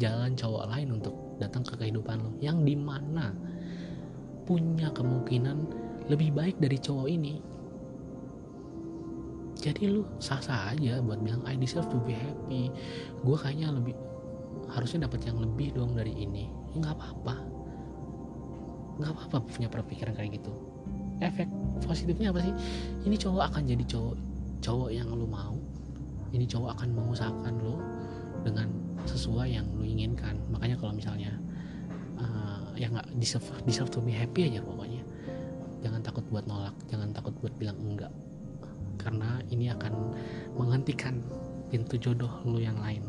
jalan 0.00 0.32
cowok 0.32 0.64
lain 0.72 0.96
untuk 0.96 1.12
datang 1.36 1.60
ke 1.60 1.76
kehidupan 1.76 2.22
lo 2.22 2.32
yang 2.40 2.64
di 2.64 2.72
mana 2.72 3.36
punya 4.48 4.88
kemungkinan 4.96 5.68
lebih 6.08 6.32
baik 6.32 6.56
dari 6.56 6.80
cowok 6.80 7.08
ini. 7.12 7.36
Jadi 9.60 9.92
lu 9.92 10.08
sah-sah 10.16 10.72
aja 10.72 11.04
buat 11.04 11.20
bilang 11.20 11.44
I 11.44 11.60
deserve 11.60 11.92
to 11.92 12.00
be 12.00 12.16
happy. 12.16 12.72
Gue 13.20 13.36
kayaknya 13.36 13.76
lebih 13.76 13.92
harusnya 14.72 15.04
dapat 15.06 15.28
yang 15.28 15.38
lebih 15.38 15.76
dong 15.76 15.92
dari 15.92 16.12
ini. 16.16 16.48
Ya 16.72 16.76
nggak 16.80 16.94
apa-apa. 16.96 17.34
Nggak 19.00 19.10
apa-apa 19.12 19.36
punya 19.44 19.68
perpikiran 19.68 20.16
kayak 20.16 20.40
gitu. 20.40 20.52
Efek 21.20 21.46
positifnya 21.84 22.32
apa 22.32 22.40
sih? 22.42 22.54
Ini 23.06 23.16
cowok 23.20 23.52
akan 23.52 23.62
jadi 23.68 23.84
cowok 23.86 24.16
cowok 24.64 24.90
yang 24.90 25.08
lu 25.12 25.28
mau. 25.28 25.54
Ini 26.32 26.48
cowok 26.48 26.80
akan 26.80 26.88
mengusahakan 26.96 27.54
lo 27.60 27.76
dengan 28.42 28.72
sesuai 29.04 29.52
yang 29.52 29.66
lu 29.76 29.84
inginkan. 29.84 30.40
Makanya 30.48 30.80
kalau 30.80 30.96
misalnya 30.96 31.36
uh, 32.16 32.72
ya 32.74 32.88
nggak 32.88 33.12
deserve, 33.20 33.44
deserve 33.68 33.92
to 33.92 34.00
be 34.00 34.10
happy 34.10 34.48
aja 34.48 34.64
pokoknya. 34.64 35.04
Jangan 35.84 36.00
takut 36.00 36.24
buat 36.32 36.48
nolak 36.48 36.74
jangan 36.88 37.12
takut 37.12 37.36
buat 37.44 37.52
bilang 37.60 37.76
enggak. 37.84 38.10
Karena 38.96 39.42
ini 39.50 39.68
akan 39.68 40.14
menghentikan 40.56 41.20
pintu 41.68 41.98
jodoh 41.98 42.30
lu 42.46 42.62
yang 42.62 42.78
lain 42.78 43.02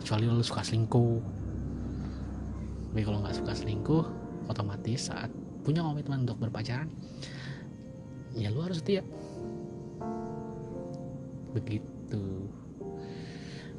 kecuali 0.00 0.24
lu 0.26 0.42
suka 0.42 0.64
selingkuh. 0.64 1.20
Tapi 2.90 3.00
kalau 3.06 3.22
nggak 3.22 3.36
suka 3.36 3.52
selingkuh 3.54 4.04
otomatis 4.50 5.12
saat 5.12 5.30
punya 5.62 5.84
komitmen 5.84 6.26
untuk 6.26 6.40
berpacaran 6.40 6.90
ya 8.34 8.48
lu 8.50 8.64
harus 8.64 8.80
setia. 8.82 9.04
Begitu. 11.54 12.50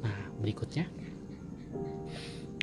Nah 0.00 0.18
berikutnya 0.40 0.88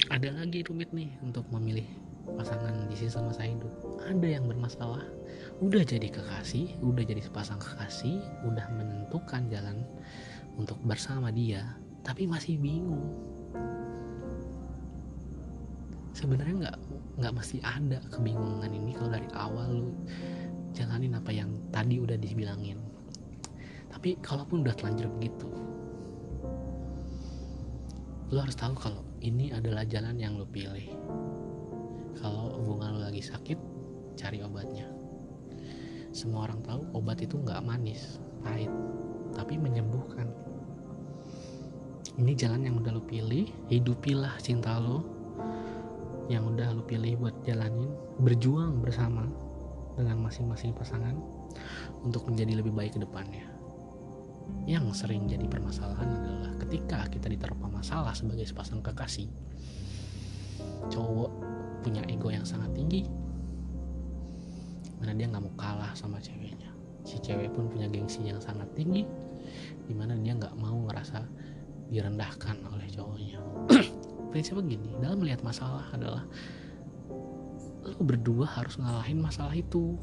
ada 0.10 0.34
lagi 0.34 0.66
rumit 0.66 0.90
nih 0.90 1.14
untuk 1.22 1.46
memilih 1.54 1.86
pasangan 2.34 2.90
di 2.90 2.96
sisa 2.98 3.22
masa 3.22 3.46
hidup 3.46 3.70
ada 4.06 4.26
yang 4.26 4.46
bermasalah 4.46 5.06
udah 5.62 5.82
jadi 5.86 6.10
kekasih 6.10 6.78
udah 6.82 7.04
jadi 7.06 7.22
sepasang 7.26 7.58
kekasih 7.58 8.22
udah 8.46 8.66
menentukan 8.74 9.50
jalan 9.50 9.86
untuk 10.58 10.78
bersama 10.86 11.34
dia 11.34 11.78
tapi 12.06 12.26
masih 12.26 12.58
bingung 12.58 13.06
sebenarnya 16.14 16.56
nggak 16.68 16.78
nggak 17.20 17.34
mesti 17.36 17.58
ada 17.64 18.00
kebingungan 18.12 18.72
ini 18.72 18.92
kalau 18.96 19.12
dari 19.16 19.30
awal 19.36 19.68
lu 19.72 19.90
jalanin 20.76 21.16
apa 21.16 21.32
yang 21.32 21.50
tadi 21.72 22.00
udah 22.00 22.18
dibilangin. 22.20 22.80
Tapi 23.90 24.16
kalaupun 24.22 24.64
udah 24.64 24.76
telanjur 24.78 25.10
begitu 25.18 25.50
lu 28.30 28.38
harus 28.38 28.54
tahu 28.54 28.78
kalau 28.78 29.02
ini 29.26 29.50
adalah 29.50 29.82
jalan 29.90 30.14
yang 30.22 30.38
lu 30.38 30.46
pilih. 30.46 30.94
Kalau 32.22 32.62
hubungan 32.62 32.94
lu 32.94 33.02
lagi 33.02 33.26
sakit 33.26 33.58
cari 34.14 34.46
obatnya. 34.46 34.86
Semua 36.14 36.46
orang 36.46 36.62
tahu 36.62 36.82
obat 36.94 37.26
itu 37.26 37.42
nggak 37.42 37.66
manis 37.66 38.22
pahit 38.46 38.70
tapi 39.34 39.58
menyembuhkan 39.58 40.30
ini 42.20 42.36
jalan 42.36 42.68
yang 42.68 42.76
udah 42.76 42.92
lu 42.92 43.04
pilih 43.08 43.48
hidupilah 43.72 44.36
cinta 44.44 44.76
lo 44.76 45.08
yang 46.28 46.44
udah 46.46 46.76
lu 46.76 46.84
pilih 46.84 47.16
buat 47.16 47.34
jalanin 47.48 47.90
berjuang 48.20 48.84
bersama 48.84 49.24
dengan 49.96 50.20
masing-masing 50.20 50.76
pasangan 50.76 51.16
untuk 52.04 52.28
menjadi 52.30 52.60
lebih 52.60 52.76
baik 52.76 53.00
ke 53.00 53.02
depannya. 53.02 53.48
Yang 54.68 55.02
sering 55.02 55.26
jadi 55.32 55.48
permasalahan 55.48 56.06
adalah 56.06 56.52
ketika 56.68 57.08
kita 57.08 57.32
diterpa 57.32 57.66
masalah 57.72 58.14
sebagai 58.14 58.46
sepasang 58.46 58.84
kekasih 58.84 59.32
cowok 60.92 61.32
punya 61.82 62.04
ego 62.12 62.28
yang 62.28 62.44
sangat 62.44 62.76
tinggi 62.76 63.08
mana 65.00 65.16
dia 65.16 65.32
nggak 65.32 65.44
mau 65.48 65.56
kalah 65.56 65.96
sama 65.96 66.20
ceweknya. 66.20 66.68
Si 67.08 67.16
cewek 67.24 67.56
pun 67.56 67.72
punya 67.72 67.88
gengsi 67.88 68.28
yang 68.28 68.44
sangat 68.44 68.68
tinggi 68.76 69.08
di 69.88 69.94
mana 69.96 70.20
dia 70.20 70.36
nggak 70.36 70.60
mau 70.60 70.76
ngerasa 70.86 71.24
direndahkan 71.90 72.58
oleh 72.70 72.88
cowoknya. 72.94 73.40
Prinsip 74.32 74.62
begini 74.62 74.94
dalam 75.02 75.22
melihat 75.22 75.42
masalah 75.42 75.90
adalah 75.90 76.24
lo 77.90 78.02
berdua 78.06 78.46
harus 78.46 78.78
ngalahin 78.78 79.20
masalah 79.20 79.58
itu. 79.58 79.98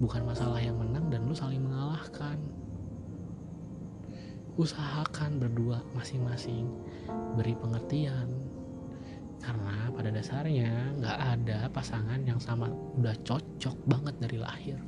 Bukan 0.00 0.24
masalah 0.24 0.58
yang 0.58 0.80
menang 0.80 1.12
dan 1.12 1.28
lo 1.28 1.36
saling 1.36 1.60
mengalahkan. 1.60 2.40
Usahakan 4.56 5.40
berdua 5.40 5.84
masing-masing 5.92 6.68
beri 7.36 7.52
pengertian. 7.56 8.28
Karena 9.42 9.90
pada 9.90 10.08
dasarnya 10.08 10.96
nggak 11.02 11.18
ada 11.18 11.60
pasangan 11.74 12.20
yang 12.24 12.38
sama 12.38 12.70
udah 12.96 13.16
cocok 13.26 13.76
banget 13.84 14.14
dari 14.22 14.38
lahir. 14.40 14.78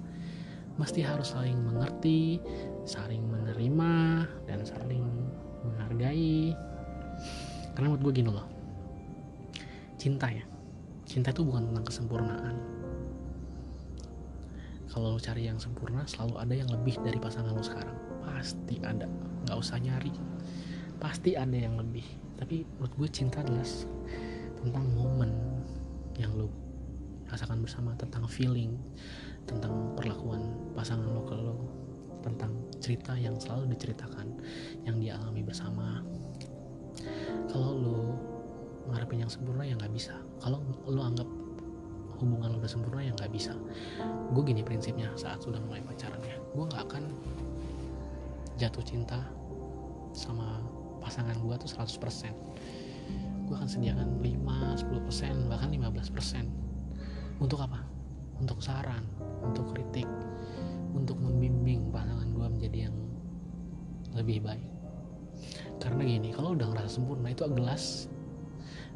Mesti 0.75 1.07
harus 1.07 1.35
saling 1.35 1.59
mengerti 1.59 2.39
saling 2.85 3.25
menerima 3.25 4.27
dan 4.47 4.61
saling 4.67 5.07
menghargai. 5.65 6.53
Karena 7.75 7.87
menurut 7.91 8.03
gue 8.07 8.13
gini 8.21 8.31
loh. 8.31 8.47
Cinta 9.99 10.29
ya. 10.29 10.45
Cinta 11.09 11.33
itu 11.33 11.43
bukan 11.43 11.73
tentang 11.73 11.85
kesempurnaan. 11.89 12.57
Kalau 14.95 15.17
lo 15.17 15.19
cari 15.19 15.51
yang 15.51 15.59
sempurna 15.59 16.07
selalu 16.07 16.39
ada 16.39 16.55
yang 16.55 16.71
lebih 16.71 16.95
dari 17.03 17.19
pasangan 17.19 17.51
lo 17.51 17.65
sekarang. 17.65 17.97
Pasti 18.23 18.79
ada. 18.85 19.11
Nggak 19.49 19.59
usah 19.59 19.83
nyari. 19.83 20.15
Pasti 21.03 21.35
ada 21.35 21.57
yang 21.57 21.75
lebih. 21.75 22.07
Tapi 22.39 22.63
menurut 22.79 22.95
gue 22.95 23.09
cinta 23.11 23.43
adalah 23.43 23.67
tentang 24.63 24.87
momen 24.95 25.35
yang 26.15 26.31
lo 26.39 26.47
rasakan 27.27 27.67
bersama 27.67 27.91
tentang 27.99 28.31
feeling 28.31 28.79
tentang 29.45 29.93
perlakuan 29.99 30.41
pasangan 30.73 31.05
lo 31.11 31.23
ke 31.27 31.35
lo 31.35 31.57
tentang 32.25 32.57
cerita 32.81 33.13
yang 33.21 33.37
selalu 33.37 33.77
diceritakan 33.77 34.33
yang 34.89 34.97
dialami 34.97 35.45
bersama. 35.45 36.01
Kalau 37.53 37.71
lo 37.77 37.99
ngarepin 38.89 39.29
yang 39.29 39.33
sempurna 39.33 39.69
ya 39.69 39.77
nggak 39.77 39.93
bisa. 39.93 40.17
Kalau 40.41 40.65
lo 40.89 41.01
anggap 41.05 41.29
hubungan 42.25 42.57
lo 42.57 42.57
udah 42.65 42.73
sempurna 42.73 43.05
ya 43.05 43.13
nggak 43.13 43.33
bisa. 43.33 43.53
Gue 44.33 44.43
gini 44.49 44.65
prinsipnya 44.65 45.13
saat 45.21 45.45
sudah 45.45 45.61
mulai 45.61 45.85
pacarannya 45.85 46.41
gue 46.55 46.65
nggak 46.65 46.83
akan 46.87 47.05
jatuh 48.57 48.85
cinta 48.87 49.19
sama 50.15 50.63
pasangan 51.03 51.35
gue 51.43 51.55
tuh 51.59 51.69
100% 51.69 52.31
gue 53.45 53.53
akan 53.53 53.69
sediakan 53.69 54.25
5, 54.25 54.89
10%, 54.89 55.53
bahkan 55.53 55.69
15% 55.69 57.45
untuk 57.45 57.61
apa? 57.61 57.85
untuk 58.41 58.59
saran, 58.59 59.05
untuk 59.47 59.71
kritik 59.75 60.09
untuk 60.95 61.19
membimbing 61.19 61.91
pasangan 61.91 62.31
gue 62.31 62.47
menjadi 62.47 62.79
yang 62.89 62.97
lebih 64.15 64.41
baik 64.41 64.71
karena 65.83 66.07
gini, 66.07 66.31
kalau 66.31 66.55
udah 66.55 66.71
ngerasa 66.71 67.03
sempurna 67.03 67.35
itu 67.35 67.45
gelas 67.51 68.07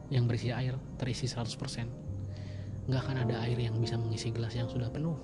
yang 0.08 0.24
berisi 0.30 0.54
air 0.54 0.78
terisi 0.96 1.26
100% 1.28 2.88
nggak 2.88 3.00
akan 3.04 3.28
ada 3.28 3.44
air 3.44 3.58
yang 3.60 3.76
bisa 3.76 4.00
mengisi 4.00 4.32
gelas 4.32 4.56
yang 4.56 4.70
sudah 4.70 4.88
penuh 4.88 5.18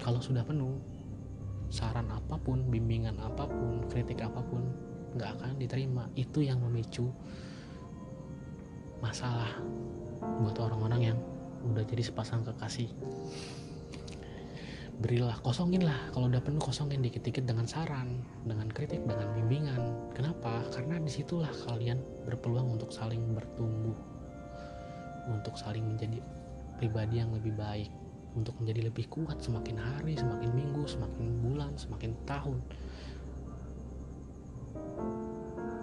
kalau 0.00 0.16
sudah 0.22 0.40
penuh 0.40 0.80
saran 1.70 2.10
apa 2.10 2.34
pun, 2.42 2.66
bimbingan 2.66 3.14
apa 3.22 3.46
pun, 3.46 3.86
kritik 3.86 4.18
apa 4.24 4.42
pun 4.42 4.64
nggak 5.14 5.38
akan 5.38 5.50
diterima. 5.60 6.10
Itu 6.18 6.42
yang 6.42 6.58
memicu 6.58 7.06
masalah 8.98 9.48
buat 10.42 10.58
orang-orang 10.58 11.14
yang 11.14 11.18
udah 11.62 11.86
jadi 11.86 12.02
sepasang 12.02 12.42
kekasih. 12.42 12.90
Berilah, 15.00 15.40
kosongin 15.40 15.88
lah. 15.88 15.96
Kalau 16.12 16.28
udah 16.28 16.44
penuh 16.44 16.60
kosongin 16.60 17.00
dikit-dikit 17.00 17.48
dengan 17.48 17.64
saran, 17.64 18.20
dengan 18.44 18.68
kritik, 18.68 19.00
dengan 19.08 19.32
bimbingan. 19.32 20.12
Kenapa? 20.12 20.60
Karena 20.68 21.00
di 21.00 21.08
situlah 21.08 21.48
kalian 21.64 21.96
berpeluang 22.28 22.76
untuk 22.76 22.92
saling 22.92 23.24
bertumbuh, 23.32 23.96
untuk 25.32 25.56
saling 25.56 25.88
menjadi 25.88 26.20
pribadi 26.76 27.24
yang 27.24 27.32
lebih 27.32 27.56
baik 27.56 27.88
untuk 28.38 28.54
menjadi 28.62 28.86
lebih 28.90 29.10
kuat 29.10 29.42
semakin 29.42 29.74
hari, 29.74 30.14
semakin 30.14 30.50
minggu, 30.54 30.86
semakin 30.86 31.26
bulan, 31.42 31.74
semakin 31.74 32.14
tahun. 32.28 32.58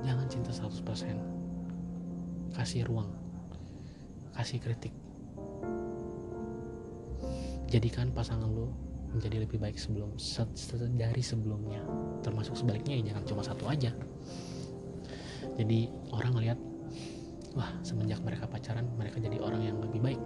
Jangan 0.07 0.27
cinta 0.31 0.51
100%. 0.55 2.55
Kasih 2.55 2.87
ruang. 2.87 3.11
Kasih 4.31 4.63
kritik. 4.63 4.95
Jadikan 7.67 8.15
pasangan 8.15 8.47
lo 8.47 8.86
menjadi 9.13 9.47
lebih 9.47 9.57
baik 9.61 9.77
sebelum 9.79 10.15
dari 10.95 11.23
sebelumnya. 11.23 11.81
Termasuk 12.25 12.57
sebaliknya 12.59 12.99
ya 12.99 13.13
jangan 13.13 13.23
cuma 13.27 13.41
satu 13.45 13.65
aja. 13.69 13.91
Jadi 15.57 15.89
orang 16.13 16.31
ngeliat 16.37 16.59
wah 17.57 17.73
semenjak 17.81 18.21
mereka 18.21 18.45
pacaran 18.45 18.85
mereka 18.93 19.17
jadi 19.17 19.41
orang 19.41 19.65
yang 19.65 19.77
lebih 19.81 19.97
baik 19.97 20.21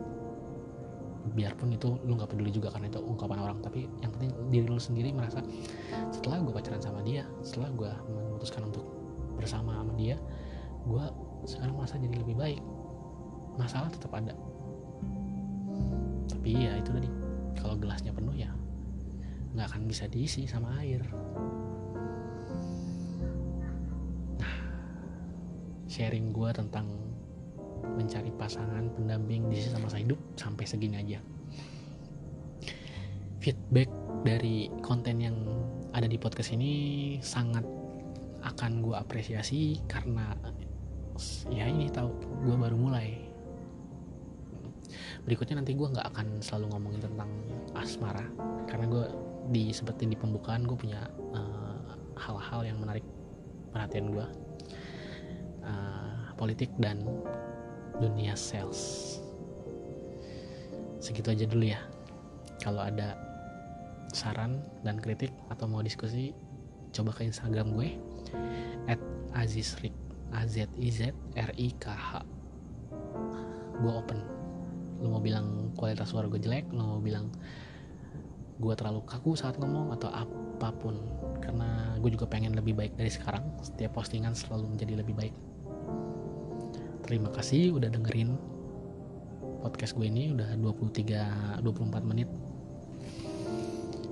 biarpun 1.32 1.72
itu 1.72 1.96
lu 2.04 2.20
nggak 2.20 2.34
peduli 2.36 2.52
juga 2.52 2.74
karena 2.76 2.92
itu 2.92 3.00
ungkapan 3.00 3.40
orang 3.40 3.58
tapi 3.64 3.88
yang 4.04 4.12
penting 4.20 4.36
diri 4.52 4.68
lu 4.68 4.82
sendiri 4.82 5.16
merasa 5.16 5.40
setelah 6.12 6.44
gue 6.44 6.52
pacaran 6.52 6.84
sama 6.84 7.00
dia 7.06 7.24
setelah 7.40 7.72
gue 7.72 7.92
memutuskan 8.12 8.68
untuk 8.68 8.84
bersama 9.40 9.80
sama 9.80 9.94
dia 9.96 10.20
gue 10.84 11.06
sekarang 11.48 11.78
merasa 11.78 11.96
jadi 12.02 12.16
lebih 12.20 12.36
baik 12.36 12.62
masalah 13.56 13.88
tetap 13.94 14.12
ada 14.12 14.36
tapi 16.28 16.58
ya 16.58 16.76
itu 16.76 16.90
tadi 16.92 17.10
kalau 17.56 17.80
gelasnya 17.80 18.12
penuh 18.12 18.36
ya 18.36 18.50
nggak 19.52 19.68
akan 19.68 19.84
bisa 19.88 20.08
diisi 20.08 20.48
sama 20.48 20.80
air. 20.80 21.04
Nah 24.40 24.56
sharing 25.92 26.32
gue 26.32 26.50
tentang 26.56 26.88
mencari 27.82 28.32
pasangan 28.38 28.88
pendamping 28.96 29.50
di 29.52 29.60
sisa 29.60 29.78
masa 29.82 30.00
hidup 30.00 30.18
sampai 30.40 30.64
segini 30.64 30.96
aja. 31.02 31.20
Feedback 33.42 33.90
dari 34.22 34.70
konten 34.86 35.18
yang 35.18 35.36
ada 35.92 36.06
di 36.06 36.16
podcast 36.16 36.54
ini 36.54 36.72
sangat 37.20 37.66
akan 38.42 38.82
gue 38.86 38.96
apresiasi 38.96 39.82
karena 39.90 40.34
ya 41.52 41.68
ini 41.68 41.90
tahu 41.92 42.10
gue 42.48 42.56
baru 42.56 42.78
mulai. 42.78 43.10
Berikutnya 45.26 45.62
nanti 45.62 45.78
gue 45.78 45.86
nggak 45.86 46.08
akan 46.14 46.42
selalu 46.42 46.66
ngomongin 46.74 47.02
tentang 47.06 47.30
asmara 47.78 48.26
karena 48.66 48.86
gue 48.90 49.06
di 49.50 49.74
seperti 49.74 50.06
di 50.06 50.14
pembukaan 50.14 50.62
gue 50.68 50.78
punya 50.78 51.02
eh, 51.34 51.80
hal-hal 52.22 52.62
uh, 52.62 52.68
yang 52.68 52.78
menarik 52.78 53.06
perhatian 53.74 54.14
gue 54.14 54.28
uh, 55.66 56.30
politik 56.38 56.70
dan 56.78 57.02
dunia 57.98 58.38
sales. 58.38 59.18
Segitu 61.02 61.34
aja 61.34 61.46
dulu 61.50 61.66
ya. 61.66 61.82
Kalau 62.62 62.86
ada 62.86 63.18
saran 64.14 64.62
dan 64.86 65.02
kritik 65.02 65.34
atau 65.50 65.66
mau 65.66 65.82
diskusi 65.82 66.36
coba 66.92 67.16
ke 67.16 67.26
instagram 67.26 67.74
gue 67.74 67.96
at 68.92 69.00
azizrik 69.34 69.96
a 70.36 70.44
z 70.46 70.68
i 70.78 70.90
z 70.92 71.10
r 71.34 71.52
i 71.58 71.74
k 71.80 71.86
h. 71.90 72.22
Gue 73.82 73.94
open. 73.94 74.20
Lo 75.02 75.18
mau 75.18 75.24
bilang 75.24 75.74
kualitas 75.74 76.14
suara 76.14 76.30
gue 76.30 76.38
jelek 76.38 76.70
lo 76.70 76.98
mau 76.98 77.02
bilang 77.02 77.34
gue 78.62 78.74
terlalu 78.78 79.02
kaku 79.10 79.34
saat 79.34 79.58
ngomong 79.58 79.90
atau 79.98 80.14
apa 80.14 80.70
pun. 80.78 81.02
Karena 81.42 81.98
gue 81.98 82.14
juga 82.14 82.30
pengen 82.30 82.54
lebih 82.54 82.78
baik 82.78 82.94
dari 82.94 83.10
sekarang. 83.10 83.42
Setiap 83.66 83.98
postingan 83.98 84.38
selalu 84.38 84.78
menjadi 84.78 85.02
lebih 85.02 85.18
baik. 85.18 85.34
Terima 87.02 87.34
kasih 87.34 87.74
udah 87.74 87.90
dengerin 87.90 88.38
podcast 89.66 89.98
gue 89.98 90.06
ini. 90.06 90.38
Udah 90.38 90.54
23 90.54 91.66
24 91.66 92.06
menit. 92.06 92.30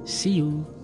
See 0.09 0.41
you 0.41 0.78